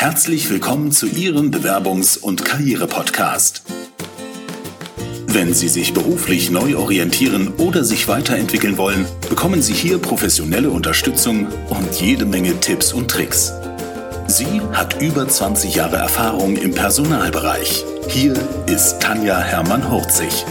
[0.00, 3.64] Herzlich willkommen zu Ihrem Bewerbungs- und Karriere-Podcast.
[5.26, 11.48] Wenn Sie sich beruflich neu orientieren oder sich weiterentwickeln wollen, bekommen Sie hier professionelle Unterstützung
[11.68, 13.52] und jede Menge Tipps und Tricks.
[14.26, 17.84] Sie hat über 20 Jahre Erfahrung im Personalbereich.
[18.08, 18.32] Hier
[18.68, 20.46] ist Tanja Hermann-Hurzig.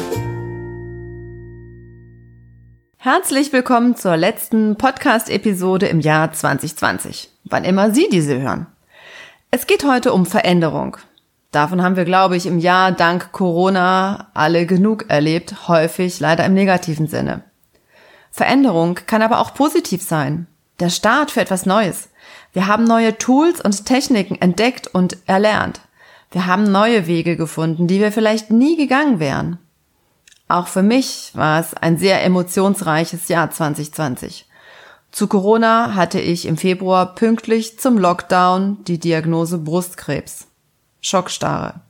[2.98, 8.68] Herzlich willkommen zur letzten Podcast-Episode im Jahr 2020, wann immer Sie diese hören.
[9.52, 10.98] Es geht heute um Veränderung.
[11.52, 16.54] Davon haben wir, glaube ich, im Jahr dank Corona alle genug erlebt, häufig leider im
[16.54, 17.42] negativen Sinne.
[18.30, 20.46] Veränderung kann aber auch positiv sein.
[20.80, 22.10] Der Start für etwas Neues.
[22.54, 25.82] Wir haben neue Tools und Techniken entdeckt und erlernt.
[26.30, 29.58] Wir haben neue Wege gefunden, die wir vielleicht nie gegangen wären.
[30.48, 34.46] Auch für mich war es ein sehr emotionsreiches Jahr 2020.
[35.12, 40.48] Zu Corona hatte ich im Februar pünktlich zum Lockdown die Diagnose Brustkrebs.
[41.02, 41.82] Schockstarre.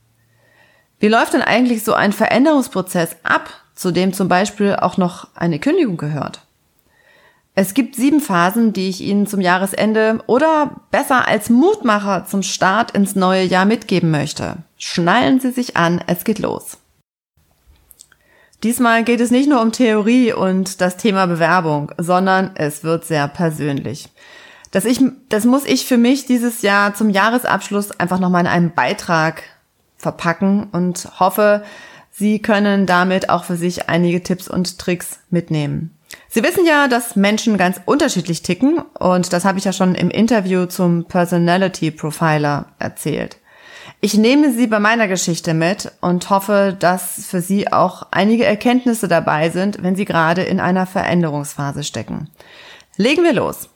[1.00, 5.60] Wie läuft denn eigentlich so ein Veränderungsprozess ab, zu dem zum Beispiel auch noch eine
[5.60, 6.42] Kündigung gehört?
[7.56, 12.92] Es gibt sieben Phasen, die ich Ihnen zum Jahresende oder besser als Mutmacher zum Start
[12.92, 14.58] ins neue Jahr mitgeben möchte.
[14.78, 16.78] Schnallen Sie sich an, es geht los.
[18.64, 23.28] Diesmal geht es nicht nur um Theorie und das Thema Bewerbung, sondern es wird sehr
[23.28, 24.10] persönlich.
[24.72, 28.72] Das, ich, das muss ich für mich dieses Jahr zum Jahresabschluss einfach nochmal in einem
[28.74, 29.44] Beitrag
[29.98, 31.64] verpacken und hoffe,
[32.12, 35.96] Sie können damit auch für sich einige Tipps und Tricks mitnehmen.
[36.28, 40.10] Sie wissen ja, dass Menschen ganz unterschiedlich ticken und das habe ich ja schon im
[40.10, 43.39] Interview zum Personality Profiler erzählt.
[44.02, 49.10] Ich nehme Sie bei meiner Geschichte mit und hoffe, dass für Sie auch einige Erkenntnisse
[49.10, 52.30] dabei sind, wenn Sie gerade in einer Veränderungsphase stecken.
[52.96, 53.70] Legen wir los.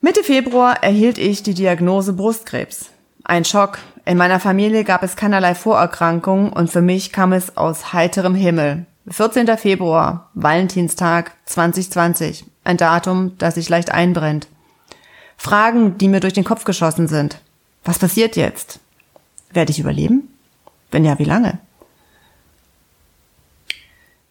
[0.00, 2.90] Mitte Februar erhielt ich die Diagnose Brustkrebs.
[3.24, 3.78] Ein Schock.
[4.04, 8.86] In meiner Familie gab es keinerlei Vorerkrankungen und für mich kam es aus heiterem Himmel.
[9.08, 9.58] 14.
[9.58, 12.44] Februar, Valentinstag 2020.
[12.62, 14.46] Ein Datum, das sich leicht einbrennt.
[15.36, 17.40] Fragen, die mir durch den Kopf geschossen sind.
[17.86, 18.80] Was passiert jetzt?
[19.52, 20.28] Werde ich überleben?
[20.90, 21.58] Wenn ja, wie lange?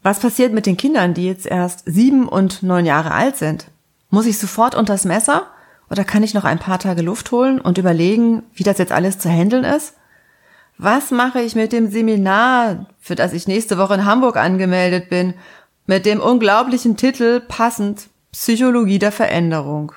[0.04, 3.68] Was passiert mit den Kindern, die jetzt erst sieben und neun Jahre alt sind?
[4.10, 5.48] Muss ich sofort unters Messer?
[5.90, 9.20] Oder kann ich noch ein paar Tage Luft holen und überlegen, wie das jetzt alles
[9.20, 9.94] zu handeln ist?
[10.78, 15.34] Was mache ich mit dem Seminar, für das ich nächste Woche in Hamburg angemeldet bin,
[15.86, 19.94] mit dem unglaublichen Titel passend Psychologie der Veränderung?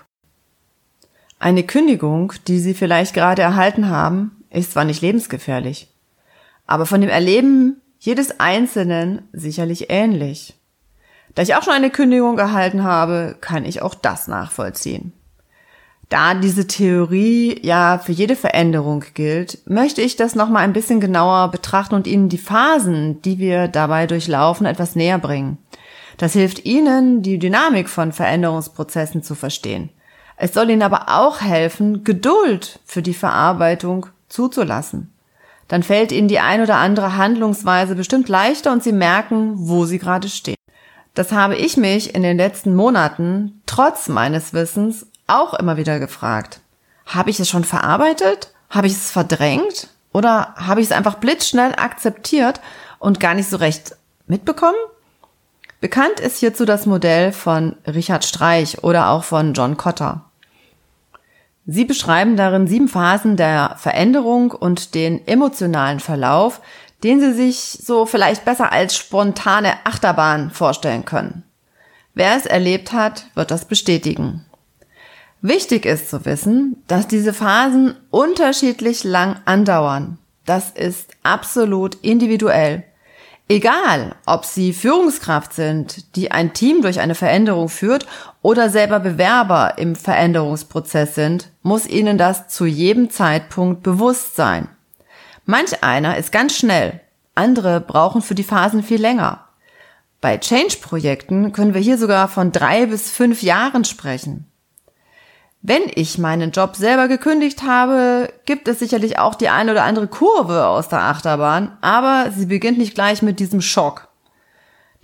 [1.38, 5.88] Eine Kündigung, die Sie vielleicht gerade erhalten haben, ist zwar nicht lebensgefährlich,
[6.66, 10.54] aber von dem Erleben jedes Einzelnen sicherlich ähnlich.
[11.34, 15.12] Da ich auch schon eine Kündigung erhalten habe, kann ich auch das nachvollziehen.
[16.08, 21.50] Da diese Theorie ja für jede Veränderung gilt, möchte ich das nochmal ein bisschen genauer
[21.50, 25.58] betrachten und Ihnen die Phasen, die wir dabei durchlaufen, etwas näher bringen.
[26.16, 29.90] Das hilft Ihnen, die Dynamik von Veränderungsprozessen zu verstehen.
[30.38, 35.12] Es soll ihnen aber auch helfen, Geduld für die Verarbeitung zuzulassen.
[35.66, 39.98] Dann fällt ihnen die ein oder andere Handlungsweise bestimmt leichter und sie merken, wo sie
[39.98, 40.54] gerade stehen.
[41.14, 46.60] Das habe ich mich in den letzten Monaten, trotz meines Wissens, auch immer wieder gefragt.
[47.04, 48.52] Habe ich es schon verarbeitet?
[48.70, 49.88] Habe ich es verdrängt?
[50.12, 52.60] Oder habe ich es einfach blitzschnell akzeptiert
[53.00, 53.96] und gar nicht so recht
[54.28, 54.76] mitbekommen?
[55.80, 60.27] Bekannt ist hierzu das Modell von Richard Streich oder auch von John Cotter.
[61.70, 66.62] Sie beschreiben darin sieben Phasen der Veränderung und den emotionalen Verlauf,
[67.04, 71.44] den Sie sich so vielleicht besser als spontane Achterbahn vorstellen können.
[72.14, 74.46] Wer es erlebt hat, wird das bestätigen.
[75.42, 80.16] Wichtig ist zu wissen, dass diese Phasen unterschiedlich lang andauern.
[80.46, 82.84] Das ist absolut individuell.
[83.50, 88.06] Egal, ob Sie Führungskraft sind, die ein Team durch eine Veränderung führt
[88.42, 94.68] oder selber Bewerber im Veränderungsprozess sind, muss Ihnen das zu jedem Zeitpunkt bewusst sein.
[95.46, 97.00] Manch einer ist ganz schnell,
[97.34, 99.46] andere brauchen für die Phasen viel länger.
[100.20, 104.44] Bei Change-Projekten können wir hier sogar von drei bis fünf Jahren sprechen.
[105.68, 110.06] Wenn ich meinen Job selber gekündigt habe, gibt es sicherlich auch die eine oder andere
[110.06, 114.08] Kurve aus der Achterbahn, aber sie beginnt nicht gleich mit diesem Schock.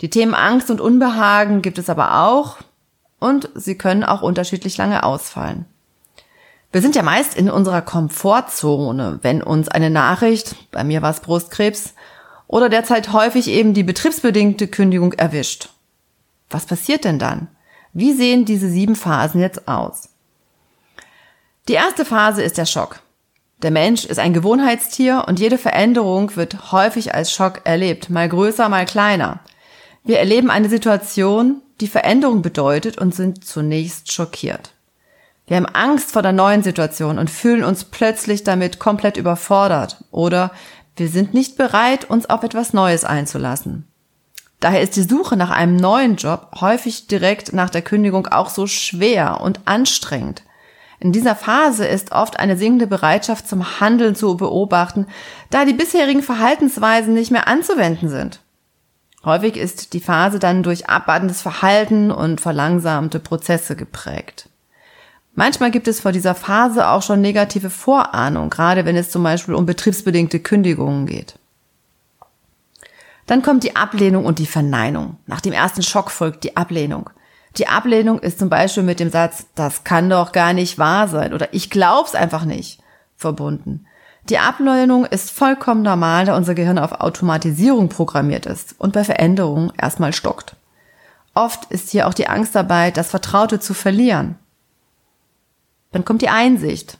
[0.01, 2.57] Die Themen Angst und Unbehagen gibt es aber auch
[3.19, 5.65] und sie können auch unterschiedlich lange ausfallen.
[6.71, 11.19] Wir sind ja meist in unserer Komfortzone, wenn uns eine Nachricht, bei mir war es
[11.19, 11.93] Brustkrebs,
[12.47, 15.69] oder derzeit häufig eben die betriebsbedingte Kündigung erwischt.
[16.49, 17.49] Was passiert denn dann?
[17.93, 20.09] Wie sehen diese sieben Phasen jetzt aus?
[21.67, 22.99] Die erste Phase ist der Schock.
[23.63, 28.69] Der Mensch ist ein Gewohnheitstier und jede Veränderung wird häufig als Schock erlebt, mal größer,
[28.69, 29.39] mal kleiner.
[30.03, 34.73] Wir erleben eine Situation, die Veränderung bedeutet und sind zunächst schockiert.
[35.47, 40.51] Wir haben Angst vor der neuen Situation und fühlen uns plötzlich damit komplett überfordert oder
[40.97, 43.87] wir sind nicht bereit, uns auf etwas Neues einzulassen.
[44.59, 48.67] Daher ist die Suche nach einem neuen Job häufig direkt nach der Kündigung auch so
[48.67, 50.43] schwer und anstrengend.
[50.99, 55.07] In dieser Phase ist oft eine sinkende Bereitschaft zum Handeln zu beobachten,
[55.49, 58.39] da die bisherigen Verhaltensweisen nicht mehr anzuwenden sind.
[59.25, 64.49] Häufig ist die Phase dann durch abwartendes Verhalten und verlangsamte Prozesse geprägt.
[65.33, 69.55] Manchmal gibt es vor dieser Phase auch schon negative Vorahnung, gerade wenn es zum Beispiel
[69.55, 71.37] um betriebsbedingte Kündigungen geht.
[73.25, 75.17] Dann kommt die Ablehnung und die Verneinung.
[75.25, 77.09] Nach dem ersten Schock folgt die Ablehnung.
[77.57, 81.33] Die Ablehnung ist zum Beispiel mit dem Satz, das kann doch gar nicht wahr sein
[81.33, 82.79] oder ich glaub's einfach nicht
[83.15, 83.85] verbunden.
[84.29, 89.71] Die Ablehnung ist vollkommen normal, da unser Gehirn auf Automatisierung programmiert ist und bei Veränderungen
[89.79, 90.55] erstmal stockt.
[91.33, 94.35] Oft ist hier auch die Angst dabei, das Vertraute zu verlieren.
[95.91, 96.97] Dann kommt die Einsicht.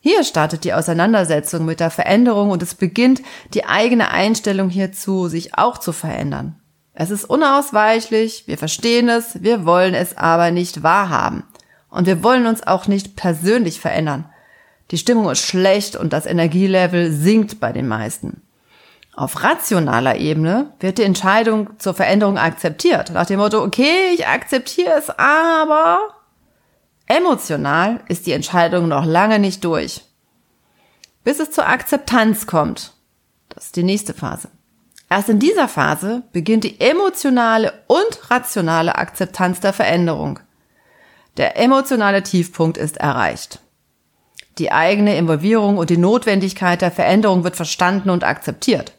[0.00, 3.20] Hier startet die Auseinandersetzung mit der Veränderung und es beginnt
[3.52, 6.57] die eigene Einstellung hierzu, sich auch zu verändern.
[7.00, 11.44] Es ist unausweichlich, wir verstehen es, wir wollen es aber nicht wahrhaben.
[11.90, 14.28] Und wir wollen uns auch nicht persönlich verändern.
[14.90, 18.42] Die Stimmung ist schlecht und das Energielevel sinkt bei den meisten.
[19.14, 23.12] Auf rationaler Ebene wird die Entscheidung zur Veränderung akzeptiert.
[23.12, 26.00] Nach dem Motto, okay, ich akzeptiere es, aber
[27.06, 30.04] Emotional ist die Entscheidung noch lange nicht durch.
[31.22, 32.92] Bis es zur Akzeptanz kommt.
[33.50, 34.48] Das ist die nächste Phase.
[35.10, 40.40] Erst in dieser Phase beginnt die emotionale und rationale Akzeptanz der Veränderung.
[41.38, 43.60] Der emotionale Tiefpunkt ist erreicht.
[44.58, 48.92] Die eigene Involvierung und die Notwendigkeit der Veränderung wird verstanden und akzeptiert.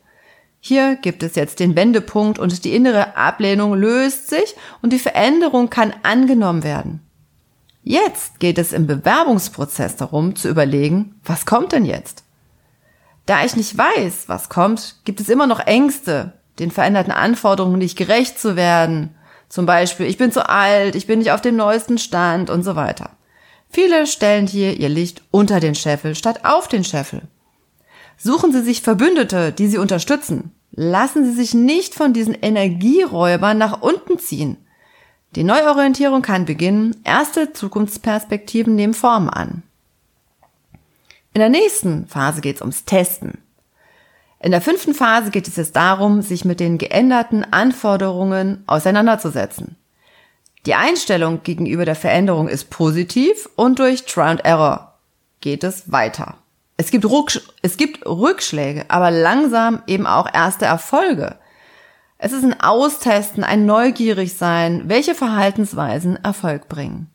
[0.62, 5.70] Hier gibt es jetzt den Wendepunkt und die innere Ablehnung löst sich und die Veränderung
[5.70, 7.02] kann angenommen werden.
[7.84, 12.24] Jetzt geht es im Bewerbungsprozess darum zu überlegen, was kommt denn jetzt?
[13.30, 17.96] Da ich nicht weiß, was kommt, gibt es immer noch Ängste, den veränderten Anforderungen nicht
[17.96, 19.14] gerecht zu werden.
[19.50, 22.76] Zum Beispiel, ich bin zu alt, ich bin nicht auf dem neuesten Stand und so
[22.76, 23.12] weiter.
[23.70, 27.22] Viele stellen hier ihr Licht unter den Scheffel statt auf den Scheffel.
[28.18, 30.56] Suchen Sie sich Verbündete, die Sie unterstützen.
[30.72, 34.58] Lassen Sie sich nicht von diesen Energieräubern nach unten ziehen.
[35.36, 39.62] Die Neuorientierung kann beginnen, erste Zukunftsperspektiven nehmen Form an.
[41.40, 43.38] In der nächsten Phase geht es ums Testen.
[44.42, 49.78] In der fünften Phase geht es jetzt darum, sich mit den geänderten Anforderungen auseinanderzusetzen.
[50.66, 55.00] Die Einstellung gegenüber der Veränderung ist positiv und durch Try and Error
[55.40, 56.36] geht es weiter.
[56.76, 57.32] Es gibt, Ruck,
[57.62, 61.38] es gibt Rückschläge, aber langsam eben auch erste Erfolge.
[62.18, 67.10] Es ist ein Austesten, ein neugierig sein, welche Verhaltensweisen Erfolg bringen.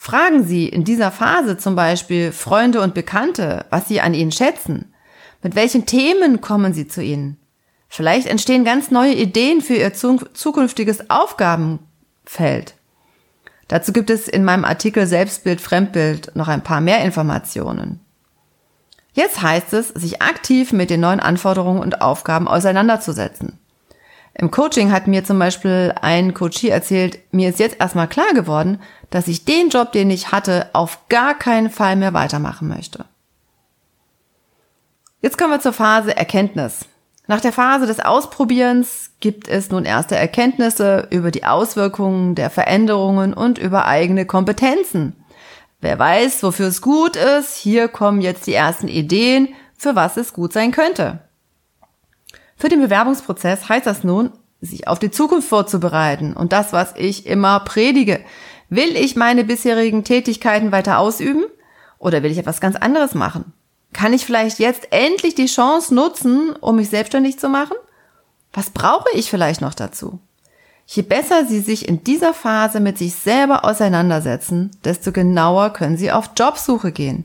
[0.00, 4.94] Fragen Sie in dieser Phase zum Beispiel Freunde und Bekannte, was sie an Ihnen schätzen.
[5.42, 7.36] Mit welchen Themen kommen sie zu Ihnen?
[7.88, 12.74] Vielleicht entstehen ganz neue Ideen für Ihr zukünftiges Aufgabenfeld.
[13.66, 18.00] Dazu gibt es in meinem Artikel Selbstbild, Fremdbild noch ein paar mehr Informationen.
[19.12, 23.58] Jetzt heißt es, sich aktiv mit den neuen Anforderungen und Aufgaben auseinanderzusetzen.
[24.34, 28.80] Im Coaching hat mir zum Beispiel ein Coachie erzählt, mir ist jetzt erstmal klar geworden,
[29.10, 33.04] dass ich den Job, den ich hatte, auf gar keinen Fall mehr weitermachen möchte.
[35.20, 36.86] Jetzt kommen wir zur Phase Erkenntnis.
[37.26, 43.34] Nach der Phase des Ausprobierens gibt es nun erste Erkenntnisse über die Auswirkungen der Veränderungen
[43.34, 45.14] und über eigene Kompetenzen.
[45.80, 50.32] Wer weiß, wofür es gut ist, hier kommen jetzt die ersten Ideen, für was es
[50.32, 51.20] gut sein könnte.
[52.58, 57.26] Für den Bewerbungsprozess heißt das nun, sich auf die Zukunft vorzubereiten und das, was ich
[57.26, 58.20] immer predige.
[58.68, 61.44] Will ich meine bisherigen Tätigkeiten weiter ausüben
[61.98, 63.52] oder will ich etwas ganz anderes machen?
[63.92, 67.76] Kann ich vielleicht jetzt endlich die Chance nutzen, um mich selbstständig zu machen?
[68.52, 70.18] Was brauche ich vielleicht noch dazu?
[70.86, 76.10] Je besser Sie sich in dieser Phase mit sich selber auseinandersetzen, desto genauer können Sie
[76.10, 77.24] auf Jobsuche gehen.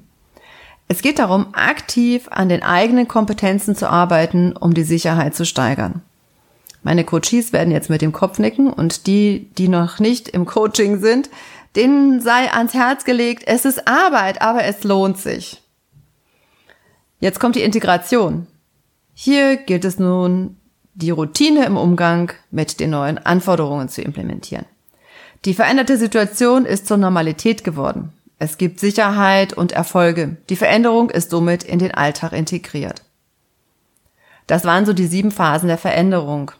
[0.87, 6.01] Es geht darum, aktiv an den eigenen Kompetenzen zu arbeiten, um die Sicherheit zu steigern.
[6.83, 10.99] Meine Coaches werden jetzt mit dem Kopf nicken und die, die noch nicht im Coaching
[10.99, 11.29] sind,
[11.75, 15.61] denen sei ans Herz gelegt, es ist Arbeit, aber es lohnt sich.
[17.19, 18.47] Jetzt kommt die Integration.
[19.13, 20.57] Hier gilt es nun,
[20.93, 24.65] die Routine im Umgang mit den neuen Anforderungen zu implementieren.
[25.45, 28.11] Die veränderte Situation ist zur Normalität geworden.
[28.43, 30.35] Es gibt Sicherheit und Erfolge.
[30.49, 33.01] Die Veränderung ist somit in den Alltag integriert.
[34.47, 36.51] Das waren so die sieben Phasen der Veränderung.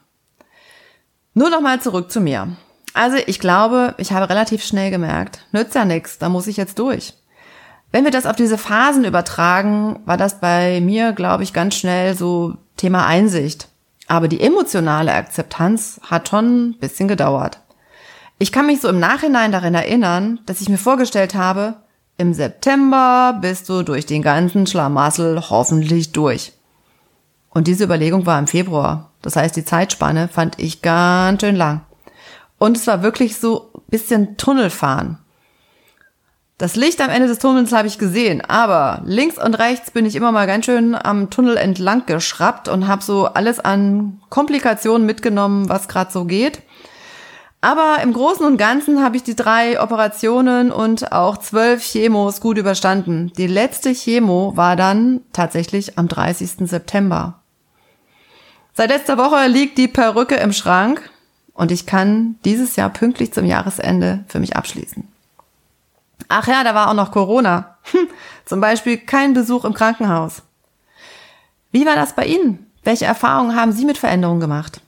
[1.34, 2.56] Nur noch mal zurück zu mir.
[2.94, 6.78] Also ich glaube, ich habe relativ schnell gemerkt, nützt ja nichts, da muss ich jetzt
[6.78, 7.12] durch.
[7.92, 12.16] Wenn wir das auf diese Phasen übertragen, war das bei mir, glaube ich, ganz schnell
[12.16, 13.68] so Thema Einsicht.
[14.06, 17.60] Aber die emotionale Akzeptanz hat schon ein bisschen gedauert.
[18.38, 21.76] Ich kann mich so im Nachhinein daran erinnern, dass ich mir vorgestellt habe,
[22.16, 26.52] im September bist du durch den ganzen Schlamassel hoffentlich durch.
[27.50, 29.10] Und diese Überlegung war im Februar.
[29.22, 31.82] Das heißt, die Zeitspanne fand ich ganz schön lang.
[32.58, 35.18] Und es war wirklich so ein bisschen Tunnelfahren.
[36.56, 40.14] Das Licht am Ende des Tunnels habe ich gesehen, aber links und rechts bin ich
[40.14, 45.68] immer mal ganz schön am Tunnel entlang geschraubt und habe so alles an Komplikationen mitgenommen,
[45.68, 46.62] was gerade so geht.
[47.64, 52.58] Aber im Großen und Ganzen habe ich die drei Operationen und auch zwölf Chemos gut
[52.58, 53.32] überstanden.
[53.38, 56.68] Die letzte Chemo war dann tatsächlich am 30.
[56.68, 57.40] September.
[58.74, 61.10] Seit letzter Woche liegt die Perücke im Schrank
[61.54, 65.08] und ich kann dieses Jahr pünktlich zum Jahresende für mich abschließen.
[66.28, 67.78] Ach ja, da war auch noch Corona.
[67.92, 68.08] Hm,
[68.44, 70.42] zum Beispiel kein Besuch im Krankenhaus.
[71.72, 72.70] Wie war das bei Ihnen?
[72.82, 74.82] Welche Erfahrungen haben Sie mit Veränderungen gemacht?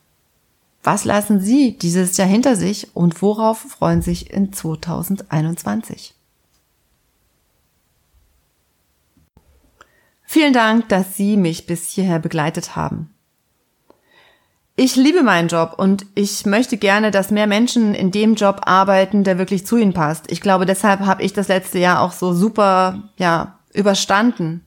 [0.87, 6.14] Was lassen Sie dieses Jahr hinter sich und worauf freuen Sie sich in 2021?
[10.23, 13.12] Vielen Dank, dass Sie mich bis hierher begleitet haben.
[14.76, 19.25] Ich liebe meinen Job und ich möchte gerne, dass mehr Menschen in dem Job arbeiten,
[19.25, 20.31] der wirklich zu ihnen passt.
[20.31, 24.64] Ich glaube, deshalb habe ich das letzte Jahr auch so super, ja, überstanden.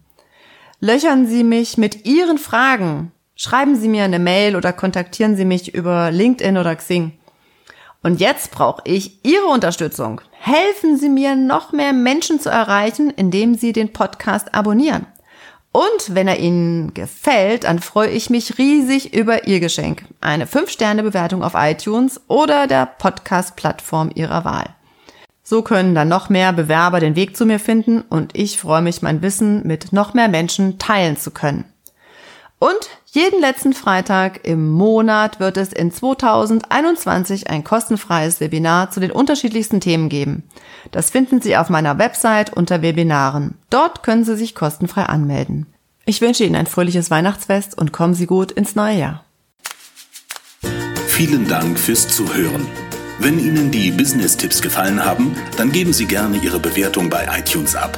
[0.81, 5.73] Löchern Sie mich mit Ihren Fragen Schreiben Sie mir eine Mail oder kontaktieren Sie mich
[5.73, 7.13] über LinkedIn oder Xing.
[8.03, 10.19] Und jetzt brauche ich Ihre Unterstützung.
[10.31, 15.05] Helfen Sie mir, noch mehr Menschen zu erreichen, indem Sie den Podcast abonnieren.
[15.71, 20.03] Und wenn er Ihnen gefällt, dann freue ich mich riesig über Ihr Geschenk.
[20.19, 24.75] Eine 5-Sterne-Bewertung auf iTunes oder der Podcast-Plattform Ihrer Wahl.
[25.43, 29.01] So können dann noch mehr Bewerber den Weg zu mir finden und ich freue mich,
[29.01, 31.63] mein Wissen mit noch mehr Menschen teilen zu können.
[32.59, 39.11] Und jeden letzten Freitag im Monat wird es in 2021 ein kostenfreies Webinar zu den
[39.11, 40.43] unterschiedlichsten Themen geben.
[40.91, 43.57] Das finden Sie auf meiner Website unter Webinaren.
[43.69, 45.67] Dort können Sie sich kostenfrei anmelden.
[46.05, 49.25] Ich wünsche Ihnen ein fröhliches Weihnachtsfest und kommen Sie gut ins neue Jahr.
[51.07, 52.67] Vielen Dank fürs Zuhören.
[53.19, 57.97] Wenn Ihnen die Business-Tipps gefallen haben, dann geben Sie gerne Ihre Bewertung bei iTunes ab.